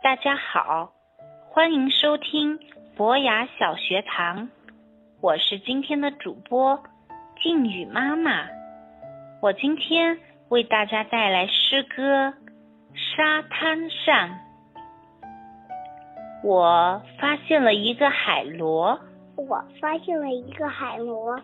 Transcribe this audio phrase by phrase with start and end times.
[0.00, 0.92] 大家好，
[1.50, 2.60] 欢迎收听
[2.96, 4.48] 博雅小学堂，
[5.20, 6.80] 我是今天的主播
[7.42, 8.46] 静雨妈妈。
[9.42, 10.16] 我今天
[10.50, 12.28] 为大家带来诗歌
[12.94, 14.28] 《沙滩上》。
[16.44, 19.00] 我发现了一个海螺，
[19.36, 21.40] 我发现了一个海螺，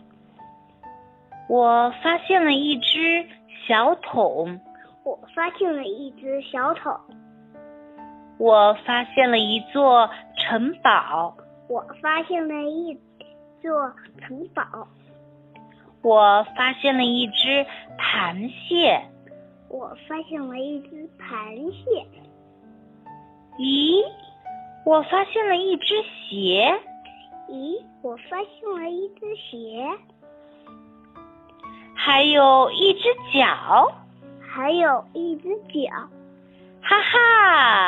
[1.48, 3.26] 我发现了一只
[3.66, 4.60] 小桶，
[5.02, 6.96] 我发现了一只小桶，
[8.38, 11.36] 我发现了一座城堡，
[11.68, 12.98] 我发现了一
[13.62, 14.88] 座城堡，
[16.02, 17.66] 我发现了一只
[17.98, 19.00] 螃蟹，
[19.68, 22.06] 我发现了一只螃蟹，
[23.58, 24.04] 咦？
[24.84, 25.94] 我发现了一只
[26.28, 26.78] 鞋，
[27.48, 29.88] 咦，我发现了一只鞋，
[31.94, 33.90] 还有一只脚，
[34.46, 35.90] 还有一只脚，
[36.82, 37.83] 哈哈，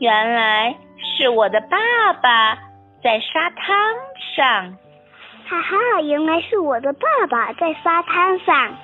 [0.00, 1.76] 原来是我的爸
[2.22, 2.54] 爸
[3.02, 3.94] 在沙滩
[4.34, 4.78] 上，
[5.46, 8.74] 哈哈，原来是我的爸爸在沙滩上。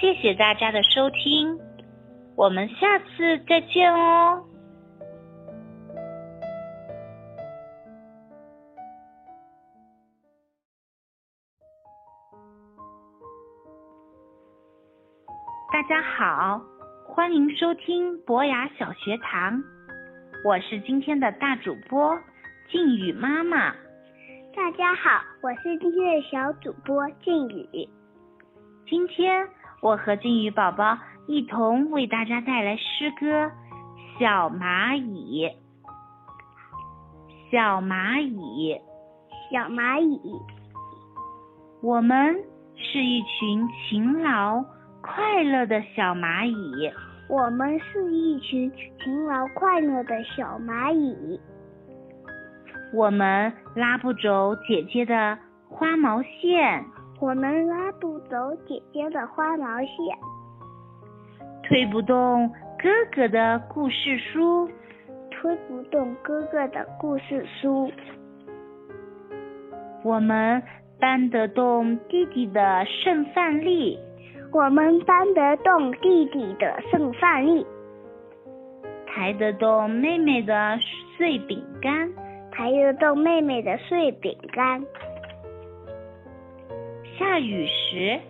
[0.00, 1.58] 谢谢大家的收听，
[2.36, 4.44] 我们下次再见哦。
[15.72, 16.60] 大家好，
[17.20, 19.62] 欢迎收听博雅小学堂，
[20.42, 22.18] 我是今天的大主播
[22.70, 23.74] 静雨妈妈。
[24.56, 27.86] 大家好，我是今天的小主播静雨。
[28.88, 29.46] 今天
[29.82, 30.96] 我和静雨宝宝
[31.28, 33.26] 一同为大家带来诗歌
[34.18, 35.46] 《小蚂蚁》。
[37.52, 38.80] 小蚂蚁，
[39.52, 40.18] 小蚂蚁，
[41.82, 42.42] 我们
[42.76, 44.64] 是一群勤劳。
[45.02, 46.92] 快乐的小蚂蚁，
[47.30, 48.68] 我们是一群
[48.98, 51.40] 勤劳快乐的小蚂蚁。
[52.92, 56.84] 我们拉不走姐姐的花毛线，
[57.20, 58.36] 我们拉不走
[58.66, 59.88] 姐姐的花毛线。
[61.62, 64.68] 推不动哥哥的故事书，
[65.30, 67.92] 推不动哥哥的故事书。
[70.02, 70.60] 我们
[70.98, 73.96] 搬得动弟弟的剩饭粒。
[74.52, 77.64] 我们搬得动弟弟的剩饭粒，
[79.06, 80.76] 抬得动妹妹的
[81.16, 82.12] 碎饼干，
[82.50, 84.84] 抬得动妹妹的碎饼干。
[87.16, 88.20] 下雨时，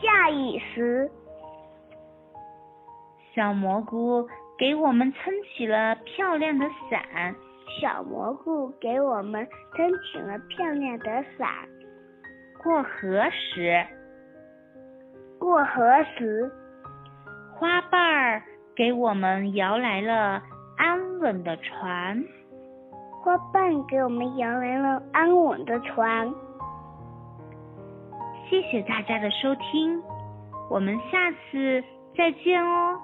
[0.00, 1.10] 下雨时，
[3.34, 7.34] 小蘑菇给我们撑起了漂亮的伞。
[7.78, 9.46] 小蘑菇给我们
[9.76, 11.46] 撑起了漂亮的伞。
[12.62, 13.84] 过河时。
[15.44, 16.50] 过河时，
[17.54, 18.42] 花瓣儿
[18.74, 20.42] 给我们摇来了
[20.78, 22.24] 安稳的船。
[23.22, 26.32] 花瓣给我们摇来了安稳的船。
[28.48, 30.02] 谢谢大家的收听，
[30.70, 31.84] 我们下次
[32.16, 32.98] 再见哦。